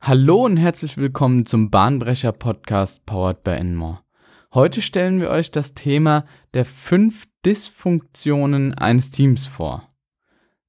Hallo 0.00 0.44
und 0.44 0.56
herzlich 0.56 0.96
willkommen 0.96 1.44
zum 1.44 1.70
Bahnbrecher 1.70 2.32
Podcast 2.32 3.04
powered 3.04 3.42
by 3.42 3.50
Enmore. 3.50 3.98
Heute 4.54 4.80
stellen 4.80 5.20
wir 5.20 5.28
euch 5.28 5.50
das 5.50 5.74
Thema 5.74 6.24
der 6.54 6.64
fünf 6.64 7.26
Dysfunktionen 7.44 8.72
eines 8.74 9.10
Teams 9.10 9.46
vor. 9.46 9.88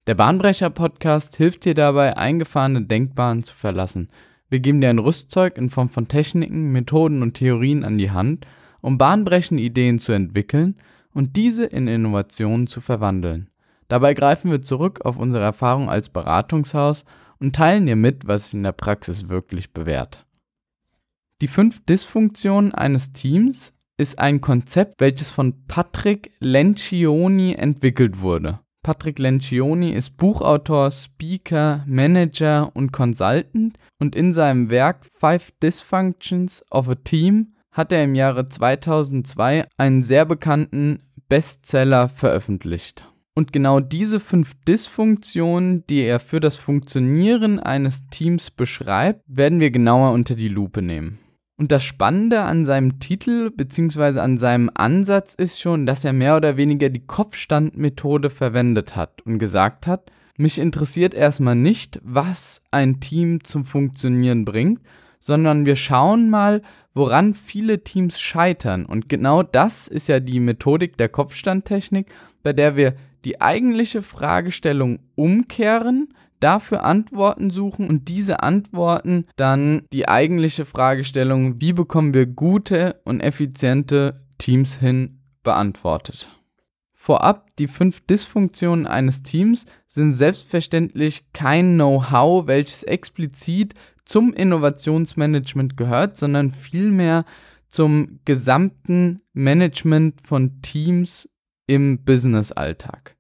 Der 0.08 0.16
Bahnbrecher 0.16 0.72
Podcast 0.72 1.38
hilft 1.38 1.64
dir 1.64 1.76
dabei, 1.76 2.18
eingefahrene 2.18 2.82
Denkbahnen 2.82 3.44
zu 3.44 3.54
verlassen. 3.54 4.10
Wir 4.50 4.60
geben 4.60 4.82
dir 4.82 4.90
ein 4.90 5.00
Rüstzeug 5.00 5.58
in 5.58 5.70
Form 5.70 5.90
von 5.90 6.08
Techniken, 6.08 6.72
Methoden 6.72 7.22
und 7.22 7.36
Theorien 7.36 7.86
an 7.86 7.98
die 7.98 8.12
Hand, 8.12 8.46
um 8.82 8.98
bahnbrechende 8.98 9.64
Ideen 9.64 10.00
zu 10.00 10.12
entwickeln 10.12 10.76
und 11.14 11.38
diese 11.38 11.66
in 11.66 11.88
Innovationen 11.88 12.68
zu 12.68 12.82
verwandeln. 12.82 13.50
Dabei 13.90 14.16
greifen 14.16 14.52
wir 14.52 14.64
zurück 14.64 15.06
auf 15.06 15.18
unsere 15.18 15.44
Erfahrung 15.44 15.90
als 15.90 16.10
Beratungshaus 16.10 17.06
und 17.40 17.56
teilen 17.56 17.86
dir 17.86 17.96
mit, 17.96 18.28
was 18.28 18.46
sich 18.46 18.54
in 18.56 18.64
der 18.64 18.72
Praxis 18.72 19.30
wirklich 19.30 19.74
bewährt. 19.74 20.26
Die 21.42 21.48
fünf 21.48 21.84
Dysfunktionen 21.86 22.74
eines 22.74 23.14
Teams 23.14 23.74
ist 23.98 24.20
ein 24.20 24.42
Konzept, 24.42 25.00
welches 25.00 25.30
von 25.30 25.66
Patrick 25.68 26.32
Lencioni 26.40 27.54
entwickelt 27.54 28.22
wurde. 28.22 28.60
Patrick 28.82 29.20
Lencioni 29.20 29.92
ist 29.92 30.18
Buchautor, 30.18 30.90
Speaker, 30.92 31.84
Manager 31.86 32.72
und 32.76 32.92
Consultant 32.92 33.78
und 34.00 34.16
in 34.16 34.34
seinem 34.34 34.70
Werk 34.70 35.06
Five 35.20 35.52
Dysfunctions 35.62 36.64
of 36.72 36.90
a 36.90 36.96
Team 36.96 37.56
hat 37.72 37.92
er 37.92 38.04
im 38.04 38.16
Jahre 38.16 38.50
2002 38.50 39.68
einen 39.78 40.02
sehr 40.02 40.26
bekannten 40.26 41.04
Bestseller 41.28 42.10
veröffentlicht. 42.10 43.06
Und 43.40 43.54
genau 43.54 43.80
diese 43.80 44.20
fünf 44.20 44.54
Dysfunktionen, 44.68 45.88
die 45.88 46.02
er 46.02 46.20
für 46.20 46.42
das 46.42 46.58
Funktionieren 46.58 47.58
eines 47.58 48.06
Teams 48.08 48.52
beschreibt, 48.52 49.22
werden 49.28 49.62
wir 49.62 49.72
genauer 49.72 50.12
unter 50.12 50.36
die 50.36 50.50
Lupe 50.50 50.82
nehmen. 50.82 51.20
Und 51.56 51.72
das 51.72 51.86
Spannende 51.86 52.42
an 52.42 52.66
seinem 52.66 53.00
Titel 53.00 53.50
bzw. 53.50 54.20
an 54.20 54.38
seinem 54.38 54.70
Ansatz 54.74 55.36
ist 55.36 55.62
schon, 55.62 55.86
dass 55.86 56.04
er 56.04 56.12
mehr 56.12 56.36
oder 56.36 56.58
weniger 56.58 56.90
die 56.90 57.06
Kopfstandmethode 57.06 58.30
verwendet 58.30 58.98
hat 58.98 59.22
und 59.22 59.40
gesagt 59.40 59.88
hat, 59.88 60.12
mich 60.36 60.60
interessiert 60.60 61.14
erstmal 61.14 61.56
nicht, 61.56 62.02
was 62.04 62.62
ein 62.72 63.00
Team 63.00 63.46
zum 63.46 63.64
Funktionieren 63.64 64.44
bringt, 64.44 64.82
sondern 65.22 65.66
wir 65.66 65.78
schauen 65.78 66.30
mal, 66.30 66.62
woran 66.94 67.36
viele 67.36 67.86
Teams 67.86 68.20
scheitern. 68.20 68.86
Und 68.86 69.08
genau 69.08 69.44
das 69.44 69.88
ist 69.88 70.10
ja 70.10 70.20
die 70.20 70.42
Methodik 70.42 70.98
der 70.98 71.08
Kopfstandtechnik, 71.08 72.08
bei 72.44 72.52
der 72.52 72.76
wir 72.76 72.96
die 73.26 73.42
eigentliche 73.42 74.02
Fragestellung 74.02 75.00
umkehren, 75.16 76.14
dafür 76.40 76.84
Antworten 76.84 77.50
suchen 77.50 77.90
und 77.90 78.08
diese 78.08 78.44
Antworten 78.44 79.26
dann 79.36 79.84
die 79.92 80.08
eigentliche 80.08 80.66
Fragestellung, 80.66 81.60
wie 81.60 81.74
bekommen 81.74 82.14
wir 82.14 82.26
gute 82.26 83.02
und 83.04 83.20
effiziente 83.22 84.26
Teams 84.38 84.76
hin, 84.76 85.20
beantwortet. 85.44 86.30
Vorab, 86.94 87.56
die 87.58 87.68
fünf 87.68 88.02
Dysfunktionen 88.02 88.86
eines 88.86 89.24
Teams 89.24 89.66
sind 89.88 90.14
selbstverständlich 90.14 91.32
kein 91.34 91.76
Know-how, 91.76 92.46
welches 92.48 92.84
explizit 92.84 93.74
zum 94.06 94.34
Innovationsmanagement 94.34 95.78
gehört, 95.78 96.18
sondern 96.18 96.52
vielmehr 96.52 97.26
zum 97.68 98.20
gesamten 98.26 99.22
Management 99.34 100.22
von 100.22 100.62
Teams 100.62 101.30
im 101.70 102.04
Business-Alltag. 102.04 103.16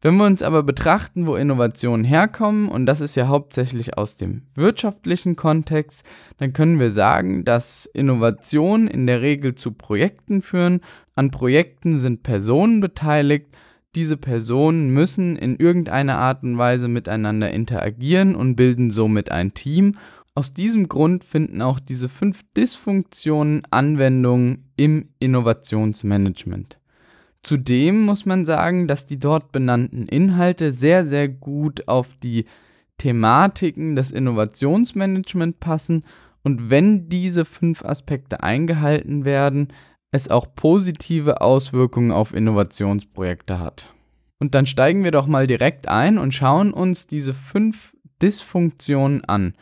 Wenn 0.00 0.16
wir 0.16 0.26
uns 0.26 0.42
aber 0.42 0.64
betrachten, 0.64 1.28
wo 1.28 1.36
Innovationen 1.36 2.04
herkommen, 2.04 2.68
und 2.68 2.86
das 2.86 3.00
ist 3.00 3.14
ja 3.14 3.28
hauptsächlich 3.28 3.96
aus 3.96 4.16
dem 4.16 4.42
wirtschaftlichen 4.56 5.36
Kontext, 5.36 6.04
dann 6.38 6.52
können 6.52 6.80
wir 6.80 6.90
sagen, 6.90 7.44
dass 7.44 7.86
Innovationen 7.86 8.88
in 8.88 9.06
der 9.06 9.22
Regel 9.22 9.54
zu 9.54 9.70
Projekten 9.70 10.42
führen. 10.42 10.80
An 11.14 11.30
Projekten 11.30 11.98
sind 11.98 12.24
Personen 12.24 12.80
beteiligt. 12.80 13.46
Diese 13.94 14.16
Personen 14.16 14.90
müssen 14.90 15.36
in 15.36 15.54
irgendeiner 15.54 16.18
Art 16.18 16.42
und 16.42 16.58
Weise 16.58 16.88
miteinander 16.88 17.52
interagieren 17.52 18.34
und 18.34 18.56
bilden 18.56 18.90
somit 18.90 19.30
ein 19.30 19.54
Team. 19.54 19.98
Aus 20.34 20.52
diesem 20.52 20.88
Grund 20.88 21.22
finden 21.22 21.62
auch 21.62 21.78
diese 21.78 22.08
fünf 22.08 22.42
Dysfunktionen 22.56 23.62
Anwendung 23.70 24.64
im 24.74 25.10
Innovationsmanagement. 25.20 26.81
Zudem 27.42 28.02
muss 28.02 28.24
man 28.24 28.44
sagen, 28.44 28.86
dass 28.86 29.06
die 29.06 29.18
dort 29.18 29.50
benannten 29.52 30.06
Inhalte 30.06 30.72
sehr, 30.72 31.04
sehr 31.04 31.28
gut 31.28 31.88
auf 31.88 32.08
die 32.22 32.46
Thematiken 32.98 33.96
des 33.96 34.12
Innovationsmanagement 34.12 35.58
passen 35.58 36.04
und 36.44 36.70
wenn 36.70 37.08
diese 37.08 37.44
fünf 37.44 37.84
Aspekte 37.84 38.42
eingehalten 38.42 39.24
werden, 39.24 39.68
es 40.12 40.28
auch 40.28 40.54
positive 40.54 41.40
Auswirkungen 41.40 42.12
auf 42.12 42.34
Innovationsprojekte 42.34 43.58
hat. 43.58 43.92
Und 44.38 44.54
dann 44.54 44.66
steigen 44.66 45.04
wir 45.04 45.10
doch 45.10 45.26
mal 45.26 45.46
direkt 45.46 45.88
ein 45.88 46.18
und 46.18 46.34
schauen 46.34 46.72
uns 46.72 47.06
diese 47.06 47.32
fünf 47.32 47.96
Dysfunktionen 48.20 49.24
an. 49.24 49.54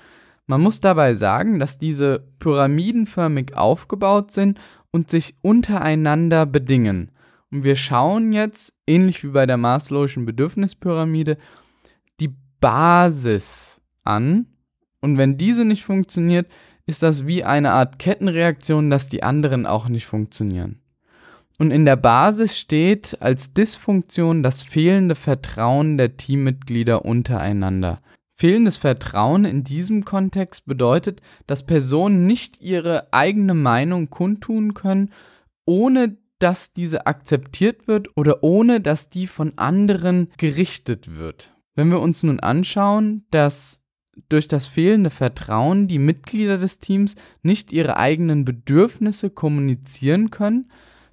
Man 0.46 0.60
muss 0.60 0.80
dabei 0.80 1.14
sagen, 1.14 1.60
dass 1.60 1.78
diese 1.78 2.24
pyramidenförmig 2.40 3.56
aufgebaut 3.56 4.32
sind 4.32 4.58
und 4.90 5.08
sich 5.08 5.36
untereinander 5.42 6.44
bedingen. 6.46 7.09
Und 7.50 7.64
wir 7.64 7.76
schauen 7.76 8.32
jetzt, 8.32 8.74
ähnlich 8.86 9.24
wie 9.24 9.28
bei 9.28 9.46
der 9.46 9.56
Maslow'schen 9.56 10.24
Bedürfnispyramide, 10.24 11.36
die 12.20 12.34
Basis 12.60 13.80
an. 14.04 14.46
Und 15.00 15.18
wenn 15.18 15.36
diese 15.36 15.64
nicht 15.64 15.84
funktioniert, 15.84 16.46
ist 16.86 17.02
das 17.02 17.26
wie 17.26 17.44
eine 17.44 17.72
Art 17.72 17.98
Kettenreaktion, 17.98 18.90
dass 18.90 19.08
die 19.08 19.22
anderen 19.22 19.66
auch 19.66 19.88
nicht 19.88 20.06
funktionieren. 20.06 20.80
Und 21.58 21.72
in 21.72 21.84
der 21.84 21.96
Basis 21.96 22.58
steht 22.58 23.20
als 23.20 23.52
Dysfunktion 23.52 24.42
das 24.42 24.62
fehlende 24.62 25.14
Vertrauen 25.14 25.98
der 25.98 26.16
Teammitglieder 26.16 27.04
untereinander. 27.04 27.98
Fehlendes 28.34 28.78
Vertrauen 28.78 29.44
in 29.44 29.64
diesem 29.64 30.06
Kontext 30.06 30.64
bedeutet, 30.64 31.20
dass 31.46 31.66
Personen 31.66 32.26
nicht 32.26 32.62
ihre 32.62 33.12
eigene 33.12 33.52
Meinung 33.52 34.08
kundtun 34.08 34.72
können, 34.72 35.12
ohne 35.66 36.16
dass 36.40 36.72
diese 36.72 37.06
akzeptiert 37.06 37.86
wird 37.86 38.08
oder 38.16 38.42
ohne 38.42 38.80
dass 38.80 39.10
die 39.10 39.28
von 39.28 39.56
anderen 39.56 40.28
gerichtet 40.36 41.16
wird. 41.16 41.54
Wenn 41.76 41.90
wir 41.90 42.00
uns 42.00 42.22
nun 42.22 42.40
anschauen, 42.40 43.24
dass 43.30 43.80
durch 44.28 44.48
das 44.48 44.66
fehlende 44.66 45.10
Vertrauen 45.10 45.86
die 45.86 45.98
Mitglieder 45.98 46.58
des 46.58 46.78
Teams 46.78 47.14
nicht 47.42 47.72
ihre 47.72 47.96
eigenen 47.96 48.44
Bedürfnisse 48.44 49.30
kommunizieren 49.30 50.30
können, 50.30 50.66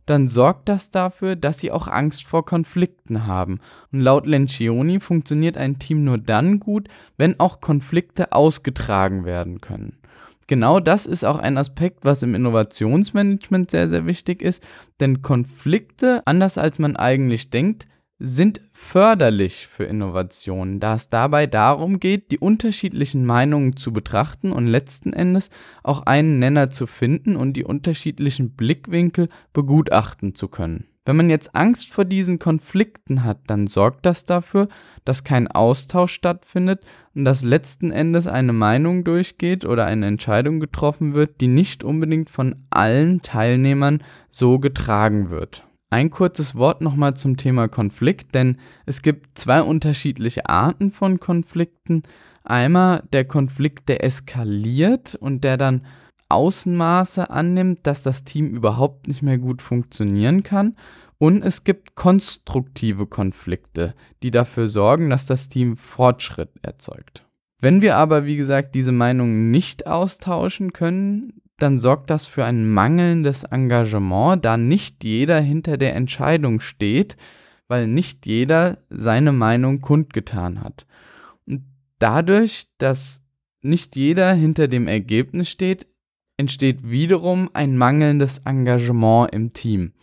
dann 0.05 0.29
sorgt 0.29 0.69
das 0.69 0.89
dafür, 0.89 1.35
dass 1.35 1.59
sie 1.59 1.71
auch 1.71 1.87
Angst 1.87 2.23
vor 2.23 2.45
Konflikten 2.45 3.27
haben. 3.27 3.59
Und 3.91 3.99
laut 3.99 4.25
Lencioni 4.25 5.01
funktioniert 5.01 5.57
ein 5.57 5.79
Team 5.79 6.05
nur 6.05 6.17
dann 6.17 6.59
gut, 6.59 6.87
wenn 7.17 7.39
auch 7.39 7.59
Konflikte 7.59 8.31
ausgetragen 8.31 9.25
werden 9.25 9.59
können 9.59 9.97
genau 10.47 10.79
das 10.79 11.05
ist 11.05 11.23
auch 11.23 11.37
ein 11.37 11.57
Aspekt, 11.57 12.03
was 12.03 12.23
im 12.23 12.35
Innovationsmanagement 12.35 13.69
sehr, 13.71 13.89
sehr 13.89 14.05
wichtig 14.05 14.41
ist. 14.41 14.63
Denn 14.99 15.21
Konflikte, 15.21 16.23
anders 16.25 16.57
als 16.57 16.79
man 16.79 16.95
eigentlich 16.95 17.49
denkt, 17.49 17.87
sind 18.19 18.61
förderlich 18.73 19.67
für 19.67 19.83
Innovationen, 19.83 20.79
da 20.79 20.95
es 20.95 21.09
dabei 21.09 21.45
darum 21.45 21.99
geht, 21.99 22.31
die 22.31 22.39
unterschiedlichen 22.39 23.25
Meinungen 23.25 23.77
zu 23.77 23.93
betrachten 23.93 24.51
und 24.51 24.65
letzten 24.65 25.13
Endes 25.13 25.51
auch 25.83 26.01
einen 26.01 26.39
Nenner 26.39 26.71
zu 26.71 26.87
finden 26.87 27.35
und 27.35 27.53
die 27.53 27.63
unterschiedlichen 27.63 28.55
Blickwinkel 28.55 29.29
begutachten 29.53 30.33
zu 30.33 30.47
können. 30.47 30.87
Wenn 31.07 31.15
man 31.15 31.29
jetzt 31.29 31.55
Angst 31.55 31.89
vor 31.89 32.03
diesen 32.03 32.37
Konflikten 32.37 33.23
hat, 33.23 33.37
dann 33.47 33.67
sorgt 33.67 34.05
das 34.05 34.25
dafür, 34.25 34.67
dass 35.05 35.23
kein 35.23 35.47
Austausch 35.47 36.11
stattfindet 36.11 36.81
und 37.15 37.23
dass 37.23 37.43
letzten 37.43 37.91
Endes 37.91 38.27
eine 38.27 38.51
Meinung 38.51 39.05
durchgeht 39.05 39.63
oder 39.63 39.85
eine 39.85 40.05
Entscheidung 40.05 40.59
getroffen 40.59 41.13
wird, 41.13 41.39
die 41.39 41.47
nicht 41.47 41.85
unbedingt 41.85 42.29
von 42.29 42.57
allen 42.71 43.21
Teilnehmern 43.21 44.03
so 44.29 44.59
getragen 44.59 45.29
wird. 45.29 45.63
Ein 45.89 46.09
kurzes 46.09 46.55
Wort 46.55 46.81
nochmal 46.81 47.13
zum 47.13 47.37
Thema 47.37 47.69
Konflikt, 47.69 48.35
denn 48.35 48.57
es 48.85 49.01
gibt 49.01 49.39
zwei 49.39 49.61
unterschiedliche 49.61 50.49
Arten 50.49 50.91
von 50.91 51.21
Konflikten. 51.21 52.03
Einmal 52.43 53.03
der 53.13 53.23
Konflikt, 53.23 53.87
der 53.87 54.03
eskaliert 54.03 55.15
und 55.15 55.45
der 55.45 55.55
dann 55.55 55.85
Außenmaße 56.29 57.29
annimmt, 57.29 57.87
dass 57.87 58.01
das 58.03 58.23
Team 58.23 58.53
überhaupt 58.53 59.07
nicht 59.07 59.21
mehr 59.21 59.37
gut 59.37 59.61
funktionieren 59.61 60.43
kann. 60.43 60.75
Und 61.19 61.43
es 61.43 61.63
gibt 61.63 61.95
konstruktive 61.95 63.07
Konflikte, 63.07 63.95
die 64.21 64.31
dafür 64.31 64.67
sorgen, 64.67 65.09
dass 65.09 65.25
das 65.25 65.49
Team 65.49 65.75
Fortschritt 65.75 66.51
erzeugt. 66.61 67.25
Wenn 67.59 67.81
wir 67.81 67.95
aber, 67.95 68.25
wie 68.25 68.37
gesagt, 68.37 68.75
diese 68.75 68.91
Meinungen 68.91 69.49
nicht 69.49 69.87
austauschen 69.87 70.73
können, 70.73 71.41
dann 71.57 71.79
sorgt 71.79 72.11
das 72.11 72.27
für 72.27 72.45
ein 72.45 72.69
mangelndes 72.69 73.43
Engagement, 73.43 74.45
da 74.45 74.57
nicht 74.57 75.03
jeder 75.03 75.39
hinter 75.39 75.77
der 75.77 75.95
Entscheidung 75.95 76.59
steht, 76.59 77.17
weil 77.67 77.87
nicht 77.87 78.27
jeder 78.27 78.77
seine 78.89 79.31
Meinung 79.31 79.81
kundgetan 79.81 80.63
hat. 80.63 80.85
Und 81.47 81.63
dadurch, 81.97 82.67
dass 82.77 83.23
nicht 83.61 83.95
jeder 83.95 84.33
hinter 84.33 84.67
dem 84.67 84.87
Ergebnis 84.87 85.49
steht, 85.49 85.87
entsteht 86.37 86.89
wiederum 86.89 87.49
ein 87.53 87.75
mangelndes 87.75 88.39
Engagement 88.45 89.33
im 89.33 89.53
Team, 89.53 89.93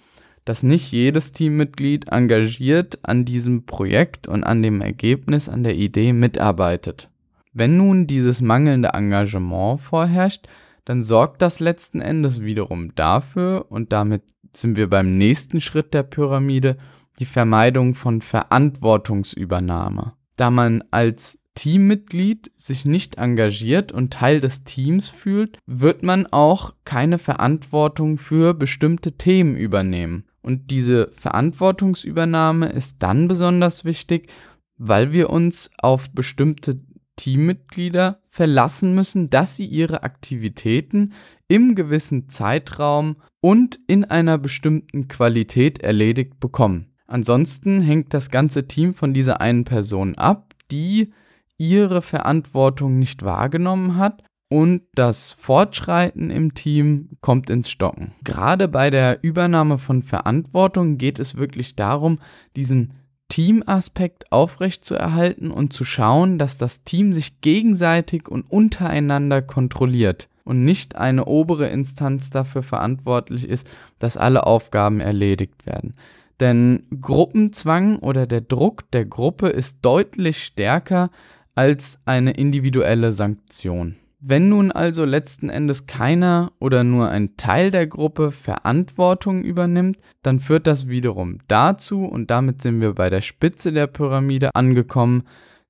dass 0.45 0.63
nicht 0.63 0.93
jedes 0.93 1.33
Teammitglied 1.33 2.09
engagiert 2.09 2.99
an 3.03 3.25
diesem 3.25 3.65
Projekt 3.65 4.29
und 4.29 4.45
an 4.45 4.63
dem 4.63 4.81
Ergebnis, 4.81 5.49
an 5.49 5.65
der 5.65 5.77
Idee 5.77 6.13
mitarbeitet. 6.13 7.09
Wenn 7.53 7.77
nun 7.77 8.07
dieses 8.07 8.41
mangelnde 8.43 8.89
Engagement 8.89 9.81
vorherrscht, 9.81 10.47
dann 10.85 11.03
sorgt 11.03 11.41
das 11.41 11.61
letzten 11.61 12.01
Endes 12.01 12.43
wiederum 12.43 12.95
dafür, 12.95 13.67
und 13.71 13.93
damit 13.93 14.23
sind 14.53 14.77
wir 14.77 14.91
beim 14.91 15.17
nächsten 15.17 15.61
Schritt 15.61 15.95
der 15.95 16.03
Pyramide, 16.03 16.77
die 17.19 17.27
Vermeidung 17.27 17.95
von 17.95 18.21
Verantwortungsübernahme. 18.21 20.13
Da 20.37 20.51
man 20.51 20.83
als 20.91 21.39
Teammitglied 21.55 22.51
sich 22.57 22.85
nicht 22.85 23.17
engagiert 23.19 23.93
und 23.93 24.13
Teil 24.13 24.41
des 24.41 24.65
Teams 24.65 25.09
fühlt, 25.09 25.59
wird 25.67 26.03
man 26.03 26.27
auch 26.27 26.75
keine 26.85 27.19
Verantwortung 27.19 28.19
für 28.19 28.55
bestimmte 28.55 29.13
Themen 29.13 29.57
übernehmen. 29.57 30.25
Und 30.45 30.71
diese 30.71 31.11
Verantwortungsübernahme 31.15 32.69
ist 32.69 33.03
dann 33.03 33.29
besonders 33.29 33.87
wichtig, 33.87 34.29
weil 34.77 35.11
wir 35.11 35.31
uns 35.31 35.71
auf 35.79 36.11
bestimmte 36.11 36.81
Teammitglieder 37.17 38.21
verlassen 38.29 38.95
müssen, 38.95 39.31
dass 39.31 39.57
sie 39.57 39.65
ihre 39.65 40.03
Aktivitäten 40.03 41.15
im 41.49 41.75
gewissen 41.75 42.29
Zeitraum 42.29 43.17
und 43.41 43.81
in 43.87 44.05
einer 44.05 44.37
bestimmten 44.37 45.09
Qualität 45.09 45.79
erledigt 45.79 46.39
bekommen. 46.41 46.93
Ansonsten 47.07 47.81
hängt 47.81 48.13
das 48.13 48.31
ganze 48.31 48.69
Team 48.69 48.93
von 48.93 49.15
dieser 49.15 49.41
einen 49.41 49.65
Person 49.65 50.15
ab, 50.17 50.53
die 50.71 51.15
ihre 51.57 52.03
Verantwortung 52.03 52.99
nicht 52.99 53.23
wahrgenommen 53.23 53.97
hat 53.97 54.23
und 54.55 54.83
das 54.95 55.33
Fortschreiten 55.33 56.31
im 56.31 56.55
Team 56.55 57.09
kommt 57.21 57.51
ins 57.51 57.69
Stocken. 57.69 58.13
Gerade 58.23 58.69
bei 58.69 58.89
der 58.89 59.25
Übernahme 59.25 59.79
von 59.79 60.05
Verantwortung 60.05 60.97
geht 60.97 61.19
es 61.19 61.35
wirklich 61.35 61.75
darum, 61.75 62.21
diesen 62.55 62.93
Teamaspekt 63.29 64.31
aufrechtzuerhalten 64.31 65.51
und 65.51 65.73
zu 65.73 65.83
schauen, 65.83 66.39
dass 66.39 66.57
das 66.57 66.85
Team 66.85 67.13
sich 67.13 67.41
gegenseitig 67.41 68.29
und 68.29 68.43
untereinander 68.49 69.43
kontrolliert 69.43 70.29
und 70.45 70.65
nicht 70.65 70.95
eine 70.95 71.25
obere 71.25 71.67
Instanz 71.67 72.31
dafür 72.31 72.63
verantwortlich 72.63 73.49
ist, 73.49 73.67
dass 73.99 74.17
alle 74.17 74.47
Aufgaben 74.47 75.01
erledigt 75.01 75.67
werden. 75.67 75.97
Denn 76.39 76.87
Gruppenzwang 77.01 77.99
oder 77.99 78.29
der 78.29 78.43
Druck 78.43 78.89
der 78.93 79.05
Gruppe 79.05 79.49
ist 79.49 79.79
deutlich 79.83 80.45
stärker 80.45 81.11
als 81.57 81.99
eine 82.05 82.31
individuelle 82.35 83.13
Sanktion. 83.13 83.97
Wenn 84.27 84.49
nun 84.49 84.73
also 84.73 85.05
letzten 85.05 85.51
Endes 85.51 85.87
keiner 85.87 86.53
oder 86.59 86.83
nur 86.83 87.11
ein 87.11 87.37
Teil 87.37 87.71
der 87.71 87.87
Gruppe 87.87 88.33
Verantwortung 88.33 89.45
übernimmt, 89.45 89.99
dann 90.23 90.41
führt 90.41 90.67
das 90.67 90.89
wiederum 90.89 91.41
dazu, 91.47 92.07
und 92.07 92.31
damit 92.31 92.63
sind 92.63 92.81
wir 92.81 92.95
bei 92.95 93.11
der 93.11 93.21
Spitze 93.21 93.71
der 93.71 93.87
Pyramide 93.87 94.55
angekommen, 94.55 95.25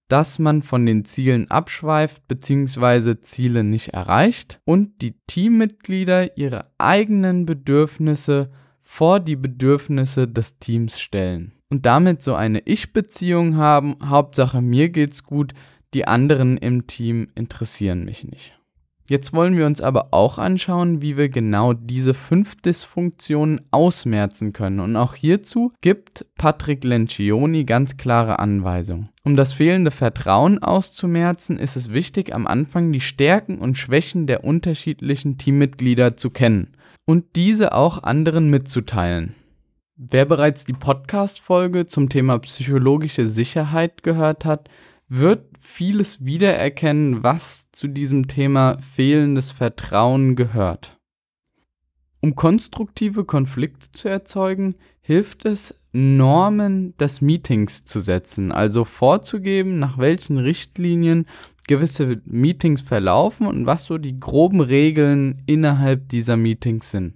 dass 0.06 0.38
man 0.38 0.62
von 0.62 0.86
den 0.86 1.04
Zielen 1.04 1.50
abschweift 1.50 2.28
bzw. 2.28 3.16
Ziele 3.22 3.64
nicht 3.64 3.88
erreicht 3.88 4.60
und 4.64 5.02
die 5.02 5.16
Teammitglieder 5.26 6.38
ihre 6.38 6.66
eigenen 6.78 7.46
Bedürfnisse 7.46 8.50
vor 8.80 9.18
die 9.18 9.34
Bedürfnisse 9.34 10.28
des 10.28 10.60
Teams 10.60 11.00
stellen 11.00 11.54
und 11.70 11.86
damit 11.86 12.22
so 12.22 12.36
eine 12.36 12.60
Ich-Beziehung 12.60 13.56
haben, 13.56 13.96
Hauptsache 14.04 14.62
mir 14.62 14.90
geht's 14.90 15.24
gut, 15.24 15.54
die 15.94 16.06
anderen 16.06 16.58
im 16.58 16.86
Team 16.86 17.28
interessieren 17.34 18.04
mich 18.04 18.24
nicht. 18.24 18.58
Jetzt 19.06 19.34
wollen 19.34 19.58
wir 19.58 19.66
uns 19.66 19.82
aber 19.82 20.14
auch 20.14 20.38
anschauen, 20.38 21.02
wie 21.02 21.18
wir 21.18 21.28
genau 21.28 21.74
diese 21.74 22.14
fünf 22.14 22.56
Dysfunktionen 22.62 23.60
ausmerzen 23.70 24.54
können. 24.54 24.80
Und 24.80 24.96
auch 24.96 25.14
hierzu 25.14 25.72
gibt 25.82 26.26
Patrick 26.38 26.84
Lencioni 26.84 27.64
ganz 27.64 27.98
klare 27.98 28.38
Anweisungen. 28.38 29.10
Um 29.22 29.36
das 29.36 29.52
fehlende 29.52 29.90
Vertrauen 29.90 30.58
auszumerzen, 30.62 31.58
ist 31.58 31.76
es 31.76 31.92
wichtig, 31.92 32.34
am 32.34 32.46
Anfang 32.46 32.92
die 32.92 33.00
Stärken 33.00 33.58
und 33.58 33.76
Schwächen 33.76 34.26
der 34.26 34.42
unterschiedlichen 34.42 35.36
Teammitglieder 35.36 36.16
zu 36.16 36.30
kennen 36.30 36.74
und 37.04 37.36
diese 37.36 37.74
auch 37.74 38.02
anderen 38.02 38.48
mitzuteilen. 38.48 39.34
Wer 39.96 40.24
bereits 40.24 40.64
die 40.64 40.72
Podcast-Folge 40.72 41.86
zum 41.86 42.08
Thema 42.08 42.38
psychologische 42.38 43.28
Sicherheit 43.28 44.02
gehört 44.02 44.46
hat, 44.46 44.68
wird 45.08 45.53
vieles 45.64 46.24
wiedererkennen, 46.24 47.22
was 47.22 47.70
zu 47.72 47.88
diesem 47.88 48.28
Thema 48.28 48.78
fehlendes 48.78 49.50
Vertrauen 49.50 50.36
gehört. 50.36 50.98
Um 52.20 52.36
konstruktive 52.36 53.24
Konflikte 53.24 53.90
zu 53.92 54.08
erzeugen, 54.08 54.76
hilft 55.00 55.44
es, 55.44 55.74
Normen 55.92 56.96
des 56.96 57.20
Meetings 57.20 57.84
zu 57.84 58.00
setzen, 58.00 58.50
also 58.52 58.84
vorzugeben, 58.84 59.78
nach 59.78 59.98
welchen 59.98 60.38
Richtlinien 60.38 61.26
gewisse 61.66 62.20
Meetings 62.24 62.80
verlaufen 62.80 63.46
und 63.46 63.66
was 63.66 63.84
so 63.84 63.98
die 63.98 64.18
groben 64.18 64.60
Regeln 64.60 65.42
innerhalb 65.46 66.08
dieser 66.08 66.36
Meetings 66.36 66.90
sind. 66.90 67.14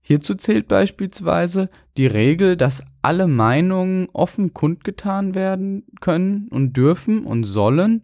Hierzu 0.00 0.34
zählt 0.34 0.68
beispielsweise 0.68 1.70
die 1.96 2.06
Regel, 2.06 2.56
dass 2.56 2.84
alle 3.04 3.28
Meinungen 3.28 4.08
offen 4.12 4.54
kundgetan 4.54 5.34
werden 5.34 5.84
können 6.00 6.48
und 6.48 6.76
dürfen 6.76 7.24
und 7.24 7.44
sollen, 7.44 8.02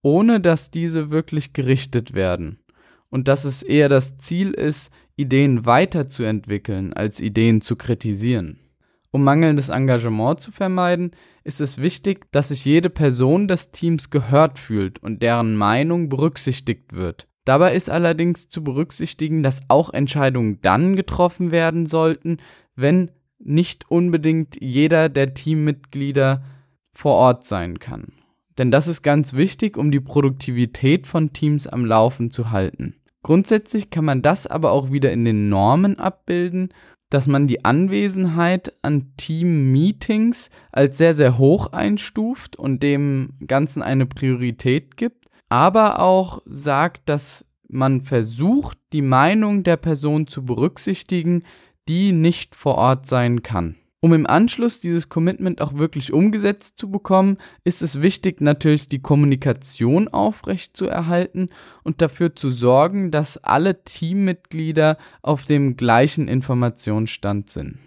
ohne 0.00 0.40
dass 0.40 0.70
diese 0.70 1.10
wirklich 1.10 1.52
gerichtet 1.52 2.14
werden. 2.14 2.58
Und 3.10 3.28
dass 3.28 3.44
es 3.44 3.62
eher 3.62 3.88
das 3.88 4.16
Ziel 4.16 4.52
ist, 4.52 4.90
Ideen 5.16 5.66
weiterzuentwickeln, 5.66 6.92
als 6.92 7.20
Ideen 7.20 7.60
zu 7.60 7.76
kritisieren. 7.76 8.58
Um 9.10 9.24
mangelndes 9.24 9.68
Engagement 9.68 10.40
zu 10.40 10.52
vermeiden, 10.52 11.10
ist 11.44 11.60
es 11.60 11.78
wichtig, 11.78 12.30
dass 12.30 12.48
sich 12.48 12.64
jede 12.64 12.90
Person 12.90 13.48
des 13.48 13.70
Teams 13.70 14.10
gehört 14.10 14.58
fühlt 14.58 15.02
und 15.02 15.22
deren 15.22 15.56
Meinung 15.56 16.08
berücksichtigt 16.08 16.92
wird. 16.92 17.26
Dabei 17.44 17.74
ist 17.74 17.88
allerdings 17.88 18.48
zu 18.48 18.62
berücksichtigen, 18.62 19.42
dass 19.42 19.62
auch 19.68 19.92
Entscheidungen 19.92 20.58
dann 20.60 20.96
getroffen 20.96 21.50
werden 21.50 21.86
sollten, 21.86 22.36
wenn 22.76 23.10
nicht 23.38 23.90
unbedingt 23.90 24.60
jeder 24.60 25.08
der 25.08 25.34
Teammitglieder 25.34 26.42
vor 26.92 27.14
Ort 27.14 27.44
sein 27.44 27.78
kann. 27.78 28.12
Denn 28.58 28.70
das 28.70 28.88
ist 28.88 29.02
ganz 29.02 29.34
wichtig, 29.34 29.76
um 29.76 29.90
die 29.90 30.00
Produktivität 30.00 31.06
von 31.06 31.32
Teams 31.32 31.66
am 31.66 31.84
Laufen 31.84 32.30
zu 32.30 32.50
halten. 32.50 32.96
Grundsätzlich 33.22 33.90
kann 33.90 34.04
man 34.04 34.22
das 34.22 34.46
aber 34.46 34.72
auch 34.72 34.90
wieder 34.90 35.12
in 35.12 35.24
den 35.24 35.48
Normen 35.48 35.98
abbilden, 35.98 36.72
dass 37.10 37.26
man 37.26 37.46
die 37.46 37.64
Anwesenheit 37.64 38.74
an 38.82 39.12
Team-Meetings 39.16 40.50
als 40.72 40.98
sehr, 40.98 41.14
sehr 41.14 41.38
hoch 41.38 41.72
einstuft 41.72 42.56
und 42.56 42.82
dem 42.82 43.34
Ganzen 43.46 43.82
eine 43.82 44.06
Priorität 44.06 44.96
gibt 44.96 45.18
aber 45.48 46.00
auch 46.00 46.42
sagt, 46.44 47.08
dass 47.08 47.44
man 47.68 48.02
versucht, 48.02 48.78
die 48.92 49.02
Meinung 49.02 49.62
der 49.62 49.76
Person 49.76 50.26
zu 50.26 50.44
berücksichtigen, 50.44 51.44
die 51.88 52.12
nicht 52.12 52.54
vor 52.54 52.76
Ort 52.76 53.06
sein 53.06 53.42
kann. 53.42 53.76
Um 54.00 54.12
im 54.12 54.28
Anschluss 54.28 54.78
dieses 54.78 55.08
Commitment 55.08 55.60
auch 55.60 55.74
wirklich 55.74 56.12
umgesetzt 56.12 56.78
zu 56.78 56.88
bekommen, 56.88 57.36
ist 57.64 57.82
es 57.82 58.00
wichtig, 58.00 58.40
natürlich 58.40 58.88
die 58.88 59.02
Kommunikation 59.02 60.06
aufrecht 60.06 60.76
zu 60.76 60.86
erhalten 60.86 61.48
und 61.82 62.00
dafür 62.00 62.36
zu 62.36 62.50
sorgen, 62.50 63.10
dass 63.10 63.38
alle 63.38 63.82
Teammitglieder 63.82 64.98
auf 65.22 65.46
dem 65.46 65.76
gleichen 65.76 66.28
Informationsstand 66.28 67.50
sind 67.50 67.78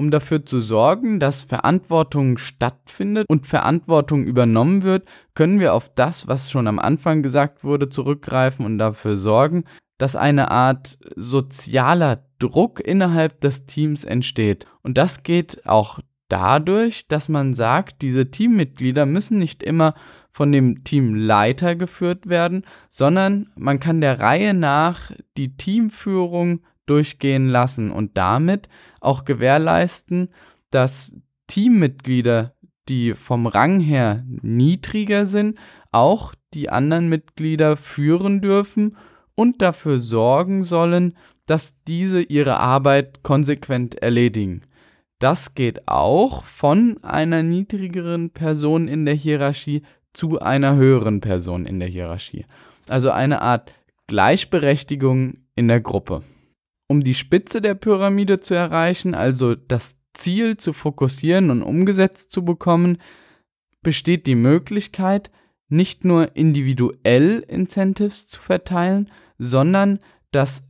um 0.00 0.12
dafür 0.12 0.46
zu 0.46 0.60
sorgen, 0.60 1.18
dass 1.18 1.42
Verantwortung 1.42 2.38
stattfindet 2.38 3.26
und 3.28 3.46
Verantwortung 3.46 4.24
übernommen 4.24 4.84
wird, 4.84 5.08
können 5.34 5.58
wir 5.58 5.74
auf 5.74 5.92
das, 5.92 6.28
was 6.28 6.50
schon 6.50 6.68
am 6.68 6.78
Anfang 6.78 7.22
gesagt 7.22 7.64
wurde, 7.64 7.88
zurückgreifen 7.90 8.64
und 8.64 8.78
dafür 8.78 9.16
sorgen, 9.16 9.64
dass 9.98 10.16
eine 10.16 10.50
Art 10.50 10.98
sozialer 11.16 12.24
Druck 12.38 12.80
innerhalb 12.80 13.40
des 13.40 13.66
Teams 13.66 14.04
entsteht. 14.04 14.66
Und 14.82 14.96
das 14.96 15.24
geht 15.24 15.66
auch 15.66 15.98
dadurch, 16.28 17.08
dass 17.08 17.28
man 17.28 17.54
sagt, 17.54 18.02
diese 18.02 18.30
Teammitglieder 18.30 19.06
müssen 19.06 19.38
nicht 19.38 19.62
immer 19.62 19.94
von 20.30 20.52
dem 20.52 20.84
Teamleiter 20.84 21.74
geführt 21.74 22.28
werden, 22.28 22.64
sondern 22.88 23.50
man 23.56 23.80
kann 23.80 24.00
der 24.00 24.20
Reihe 24.20 24.54
nach 24.54 25.10
die 25.36 25.56
Teamführung 25.56 26.60
durchgehen 26.86 27.48
lassen 27.48 27.90
und 27.90 28.16
damit 28.16 28.68
auch 29.00 29.24
gewährleisten, 29.24 30.28
dass 30.70 31.16
Teammitglieder, 31.48 32.54
die 32.88 33.14
vom 33.14 33.46
Rang 33.46 33.80
her 33.80 34.24
niedriger 34.26 35.26
sind, 35.26 35.58
auch 35.90 36.34
die 36.54 36.70
anderen 36.70 37.08
Mitglieder 37.08 37.76
führen 37.76 38.40
dürfen 38.40 38.96
und 39.38 39.62
dafür 39.62 40.00
sorgen 40.00 40.64
sollen, 40.64 41.16
dass 41.46 41.76
diese 41.86 42.20
ihre 42.20 42.56
Arbeit 42.56 43.22
konsequent 43.22 43.94
erledigen. 43.94 44.62
Das 45.20 45.54
geht 45.54 45.86
auch 45.86 46.42
von 46.42 46.98
einer 47.04 47.44
niedrigeren 47.44 48.30
Person 48.30 48.88
in 48.88 49.06
der 49.06 49.14
Hierarchie 49.14 49.82
zu 50.12 50.40
einer 50.40 50.74
höheren 50.74 51.20
Person 51.20 51.66
in 51.66 51.78
der 51.78 51.88
Hierarchie. 51.88 52.46
also 52.88 53.10
eine 53.10 53.42
Art 53.42 53.72
Gleichberechtigung 54.08 55.34
in 55.54 55.68
der 55.68 55.80
Gruppe. 55.80 56.22
Um 56.88 57.04
die 57.04 57.14
Spitze 57.14 57.60
der 57.60 57.74
Pyramide 57.74 58.40
zu 58.40 58.54
erreichen, 58.54 59.14
also 59.14 59.54
das 59.54 59.98
Ziel 60.14 60.56
zu 60.56 60.72
fokussieren 60.72 61.50
und 61.50 61.62
umgesetzt 61.62 62.32
zu 62.32 62.44
bekommen, 62.44 62.98
besteht 63.82 64.26
die 64.26 64.34
Möglichkeit, 64.34 65.30
nicht 65.68 66.04
nur 66.04 66.34
individuell 66.34 67.44
Incentives 67.46 68.26
zu 68.26 68.40
verteilen, 68.40 69.10
sondern 69.38 70.00
das 70.30 70.64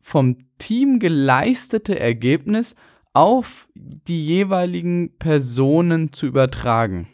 vom 0.00 0.38
Team 0.58 0.98
geleistete 0.98 1.98
Ergebnis 1.98 2.74
auf 3.12 3.68
die 3.74 4.24
jeweiligen 4.24 5.16
Personen 5.18 6.12
zu 6.12 6.26
übertragen. 6.26 7.08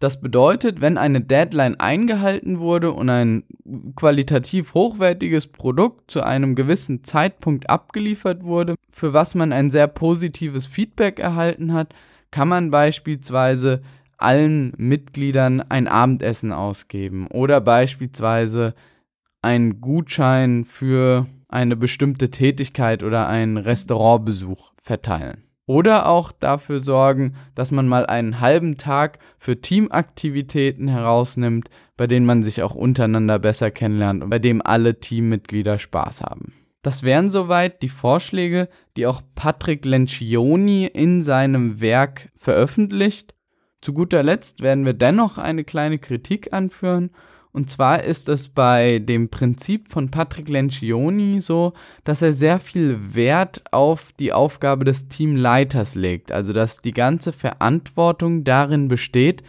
Das 0.00 0.20
bedeutet, 0.20 0.80
wenn 0.80 0.96
eine 0.96 1.20
Deadline 1.20 1.80
eingehalten 1.80 2.60
wurde 2.60 2.92
und 2.92 3.10
ein 3.10 3.42
qualitativ 3.96 4.74
hochwertiges 4.74 5.48
Produkt 5.48 6.10
zu 6.10 6.22
einem 6.22 6.54
gewissen 6.54 7.02
Zeitpunkt 7.02 7.68
abgeliefert 7.68 8.44
wurde, 8.44 8.76
für 8.90 9.12
was 9.12 9.34
man 9.34 9.52
ein 9.52 9.72
sehr 9.72 9.88
positives 9.88 10.66
Feedback 10.66 11.18
erhalten 11.18 11.72
hat, 11.72 11.94
kann 12.30 12.46
man 12.46 12.70
beispielsweise 12.70 13.82
allen 14.18 14.72
Mitgliedern 14.76 15.62
ein 15.62 15.88
Abendessen 15.88 16.52
ausgeben 16.52 17.26
oder 17.28 17.60
beispielsweise 17.60 18.74
einen 19.42 19.80
Gutschein 19.80 20.64
für 20.64 21.26
eine 21.48 21.76
bestimmte 21.76 22.30
Tätigkeit 22.30 23.02
oder 23.02 23.28
einen 23.28 23.56
Restaurantbesuch 23.56 24.72
verteilen. 24.80 25.44
Oder 25.66 26.08
auch 26.08 26.32
dafür 26.32 26.80
sorgen, 26.80 27.34
dass 27.54 27.70
man 27.70 27.86
mal 27.86 28.06
einen 28.06 28.40
halben 28.40 28.78
Tag 28.78 29.18
für 29.38 29.60
Teamaktivitäten 29.60 30.88
herausnimmt, 30.88 31.68
bei 31.98 32.06
denen 32.06 32.24
man 32.24 32.42
sich 32.42 32.62
auch 32.62 32.74
untereinander 32.74 33.38
besser 33.38 33.70
kennenlernt 33.70 34.22
und 34.22 34.30
bei 34.30 34.38
dem 34.38 34.62
alle 34.64 34.98
Teammitglieder 34.98 35.78
Spaß 35.78 36.22
haben. 36.22 36.54
Das 36.80 37.02
wären 37.02 37.30
soweit 37.30 37.82
die 37.82 37.90
Vorschläge, 37.90 38.68
die 38.96 39.06
auch 39.06 39.20
Patrick 39.34 39.84
Lencioni 39.84 40.86
in 40.86 41.22
seinem 41.22 41.82
Werk 41.82 42.30
veröffentlicht. 42.36 43.34
Zu 43.82 43.92
guter 43.92 44.22
Letzt 44.22 44.62
werden 44.62 44.86
wir 44.86 44.94
dennoch 44.94 45.36
eine 45.36 45.64
kleine 45.64 45.98
Kritik 45.98 46.52
anführen 46.54 47.10
und 47.52 47.70
zwar 47.70 48.04
ist 48.04 48.28
es 48.28 48.48
bei 48.48 48.98
dem 48.98 49.30
Prinzip 49.30 49.90
von 49.90 50.10
Patrick 50.10 50.48
Lencioni 50.48 51.40
so, 51.40 51.72
dass 52.04 52.22
er 52.22 52.32
sehr 52.32 52.60
viel 52.60 53.14
Wert 53.14 53.62
auf 53.72 54.12
die 54.20 54.32
Aufgabe 54.32 54.84
des 54.84 55.08
Teamleiters 55.08 55.94
legt. 55.94 56.30
Also 56.30 56.52
dass 56.52 56.82
die 56.82 56.92
ganze 56.92 57.32
Verantwortung 57.32 58.44
darin 58.44 58.88
besteht, 58.88 59.42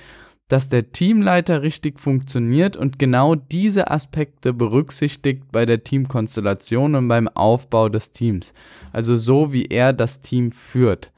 dass 0.48 0.70
der 0.70 0.92
Teamleiter 0.92 1.62
richtig 1.62 2.00
funktioniert 2.00 2.76
und 2.76 2.98
genau 2.98 3.36
diese 3.36 3.92
Aspekte 3.92 4.54
berücksichtigt 4.54 5.44
bei 5.52 5.66
der 5.66 5.84
Teamkonstellation 5.84 6.96
und 6.96 7.08
beim 7.08 7.28
Aufbau 7.28 7.90
des 7.90 8.12
Teams. 8.12 8.54
Also 8.92 9.18
so 9.18 9.54
wie 9.54 9.66
er 9.66 9.94
das 9.94 10.22
Team 10.22 10.52
führt. 10.52 11.12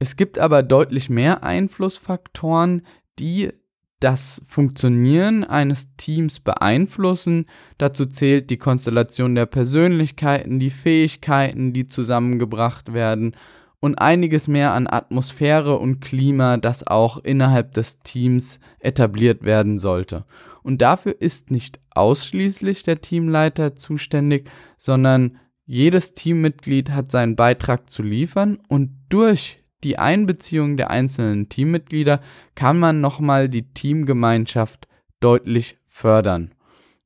Es 0.00 0.16
gibt 0.16 0.38
aber 0.38 0.62
deutlich 0.62 1.10
mehr 1.10 1.44
Einflussfaktoren, 1.44 2.82
die 3.18 3.52
das 4.00 4.42
Funktionieren 4.46 5.44
eines 5.44 5.94
Teams 5.96 6.40
beeinflussen. 6.40 7.46
Dazu 7.78 8.06
zählt 8.06 8.50
die 8.50 8.56
Konstellation 8.56 9.34
der 9.34 9.46
Persönlichkeiten, 9.46 10.58
die 10.58 10.70
Fähigkeiten, 10.70 11.72
die 11.72 11.86
zusammengebracht 11.86 12.94
werden 12.94 13.34
und 13.78 13.96
einiges 13.96 14.48
mehr 14.48 14.72
an 14.72 14.86
Atmosphäre 14.86 15.78
und 15.78 16.00
Klima, 16.00 16.56
das 16.56 16.86
auch 16.86 17.18
innerhalb 17.18 17.72
des 17.74 18.00
Teams 18.00 18.58
etabliert 18.78 19.42
werden 19.42 19.78
sollte. 19.78 20.24
Und 20.62 20.82
dafür 20.82 21.16
ist 21.20 21.50
nicht 21.50 21.80
ausschließlich 21.90 22.82
der 22.82 23.00
Teamleiter 23.00 23.76
zuständig, 23.76 24.50
sondern 24.76 25.38
jedes 25.64 26.14
Teammitglied 26.14 26.90
hat 26.90 27.10
seinen 27.10 27.36
Beitrag 27.36 27.90
zu 27.90 28.02
liefern 28.02 28.58
und 28.68 28.90
durch 29.08 29.59
die 29.84 29.98
Einbeziehung 29.98 30.76
der 30.76 30.90
einzelnen 30.90 31.48
Teammitglieder 31.48 32.20
kann 32.54 32.78
man 32.78 33.00
nochmal 33.00 33.48
die 33.48 33.72
Teamgemeinschaft 33.72 34.88
deutlich 35.20 35.78
fördern. 35.86 36.52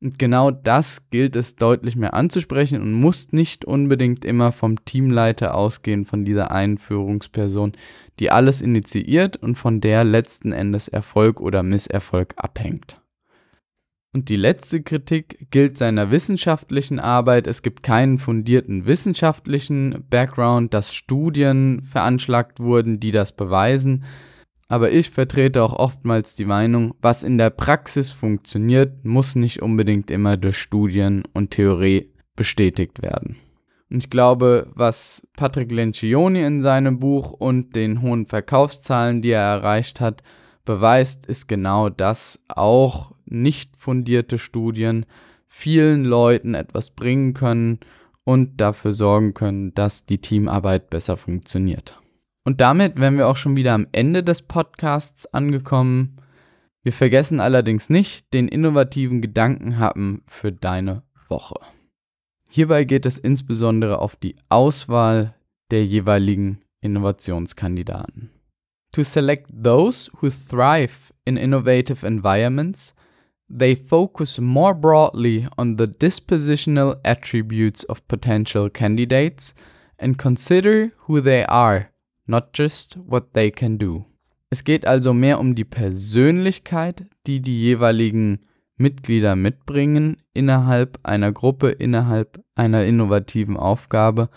Und 0.00 0.18
genau 0.18 0.50
das 0.50 1.08
gilt 1.08 1.34
es 1.34 1.56
deutlich 1.56 1.96
mehr 1.96 2.12
anzusprechen 2.12 2.82
und 2.82 2.92
muss 2.92 3.32
nicht 3.32 3.64
unbedingt 3.64 4.24
immer 4.24 4.52
vom 4.52 4.84
Teamleiter 4.84 5.54
ausgehen, 5.54 6.04
von 6.04 6.26
dieser 6.26 6.50
Einführungsperson, 6.50 7.72
die 8.18 8.30
alles 8.30 8.60
initiiert 8.60 9.38
und 9.38 9.56
von 9.56 9.80
der 9.80 10.04
letzten 10.04 10.52
Endes 10.52 10.88
Erfolg 10.88 11.40
oder 11.40 11.62
Misserfolg 11.62 12.34
abhängt. 12.36 13.00
Und 14.14 14.28
die 14.28 14.36
letzte 14.36 14.80
Kritik 14.80 15.48
gilt 15.50 15.76
seiner 15.76 16.12
wissenschaftlichen 16.12 17.00
Arbeit. 17.00 17.48
Es 17.48 17.62
gibt 17.62 17.82
keinen 17.82 18.18
fundierten 18.18 18.86
wissenschaftlichen 18.86 20.04
Background, 20.08 20.72
dass 20.72 20.94
Studien 20.94 21.82
veranschlagt 21.82 22.60
wurden, 22.60 23.00
die 23.00 23.10
das 23.10 23.32
beweisen. 23.32 24.04
Aber 24.68 24.92
ich 24.92 25.10
vertrete 25.10 25.64
auch 25.64 25.72
oftmals 25.72 26.36
die 26.36 26.44
Meinung, 26.44 26.94
was 27.02 27.24
in 27.24 27.38
der 27.38 27.50
Praxis 27.50 28.10
funktioniert, 28.10 29.04
muss 29.04 29.34
nicht 29.34 29.60
unbedingt 29.60 30.12
immer 30.12 30.36
durch 30.36 30.58
Studien 30.58 31.24
und 31.32 31.50
Theorie 31.50 32.12
bestätigt 32.36 33.02
werden. 33.02 33.36
Und 33.90 33.98
ich 33.98 34.10
glaube, 34.10 34.70
was 34.74 35.26
Patrick 35.36 35.72
Lencioni 35.72 36.44
in 36.44 36.62
seinem 36.62 37.00
Buch 37.00 37.32
und 37.32 37.74
den 37.74 38.00
hohen 38.00 38.26
Verkaufszahlen, 38.26 39.22
die 39.22 39.30
er 39.30 39.42
erreicht 39.42 40.00
hat, 40.00 40.22
beweist, 40.64 41.26
ist 41.26 41.48
genau 41.48 41.88
das 41.88 42.42
auch 42.48 43.13
nicht 43.26 43.76
fundierte 43.76 44.38
Studien 44.38 45.06
vielen 45.48 46.04
Leuten 46.04 46.54
etwas 46.54 46.90
bringen 46.90 47.32
können 47.32 47.78
und 48.24 48.60
dafür 48.60 48.92
sorgen 48.92 49.34
können, 49.34 49.74
dass 49.74 50.04
die 50.04 50.18
Teamarbeit 50.18 50.90
besser 50.90 51.16
funktioniert. 51.16 52.00
Und 52.44 52.60
damit 52.60 52.98
wären 52.98 53.16
wir 53.16 53.28
auch 53.28 53.36
schon 53.36 53.56
wieder 53.56 53.72
am 53.72 53.86
Ende 53.92 54.22
des 54.22 54.42
Podcasts 54.42 55.26
angekommen. 55.26 56.16
Wir 56.82 56.92
vergessen 56.92 57.40
allerdings 57.40 57.88
nicht 57.88 58.32
den 58.34 58.48
innovativen 58.48 59.22
Gedankenhappen 59.22 60.22
für 60.26 60.52
deine 60.52 61.02
Woche. 61.28 61.54
Hierbei 62.50 62.84
geht 62.84 63.06
es 63.06 63.18
insbesondere 63.18 64.00
auf 64.00 64.16
die 64.16 64.36
Auswahl 64.48 65.34
der 65.70 65.86
jeweiligen 65.86 66.60
Innovationskandidaten. 66.82 68.30
To 68.92 69.02
select 69.02 69.50
those 69.50 70.10
who 70.20 70.28
thrive 70.28 71.12
in 71.24 71.36
innovative 71.36 72.06
environments 72.06 72.94
They 73.56 73.76
focus 73.76 74.40
more 74.40 74.74
broadly 74.74 75.46
on 75.56 75.76
the 75.76 75.86
dispositional 75.86 76.98
attributes 77.04 77.84
of 77.84 78.06
potential 78.08 78.68
candidates 78.68 79.54
and 79.96 80.18
consider 80.18 80.90
who 81.06 81.20
they 81.20 81.44
are, 81.44 81.90
not 82.26 82.52
just 82.52 82.96
what 82.96 83.32
they 83.34 83.52
can 83.52 83.78
do. 83.78 84.06
Es 84.50 84.64
geht 84.64 84.84
also 84.86 85.14
mehr 85.14 85.38
um 85.38 85.54
die 85.54 85.64
Persönlichkeit, 85.64 87.06
die 87.28 87.40
die 87.40 87.60
jeweiligen 87.60 88.40
Mitglieder 88.76 89.36
mitbringen 89.36 90.16
innerhalb 90.32 90.98
einer 91.04 91.30
Gruppe, 91.30 91.70
innerhalb 91.70 92.42
einer 92.56 92.84
innovativen 92.84 93.56
Aufgabe, 93.56 94.30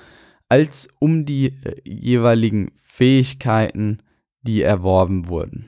als 0.47 0.89
um 0.99 1.25
die 1.25 1.53
äh, 1.63 1.81
jeweiligen 1.83 2.71
Fähigkeiten, 2.75 4.03
die 4.43 4.61
erworben 4.61 5.27
wurden. 5.27 5.65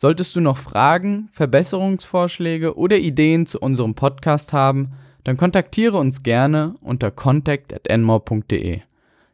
Solltest 0.00 0.36
du 0.36 0.40
noch 0.40 0.56
Fragen, 0.58 1.28
Verbesserungsvorschläge 1.32 2.76
oder 2.76 2.98
Ideen 2.98 3.46
zu 3.46 3.58
unserem 3.58 3.96
Podcast 3.96 4.52
haben, 4.52 4.90
dann 5.24 5.36
kontaktiere 5.36 5.96
uns 5.96 6.22
gerne 6.22 6.76
unter 6.80 7.10
contact@enmore.de. 7.10 8.80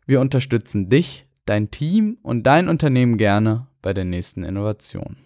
Wir 0.06 0.20
unterstützen 0.22 0.88
dich, 0.88 1.26
dein 1.44 1.70
Team 1.70 2.16
und 2.22 2.44
dein 2.44 2.68
Unternehmen 2.68 3.18
gerne 3.18 3.66
bei 3.82 3.92
der 3.92 4.04
nächsten 4.04 4.42
Innovation. 4.42 5.16